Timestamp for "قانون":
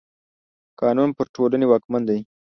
0.81-1.09